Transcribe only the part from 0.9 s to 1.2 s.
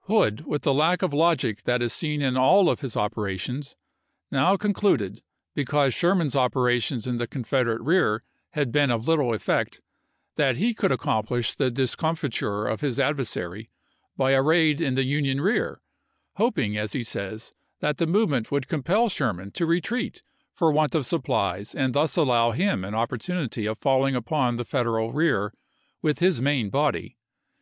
of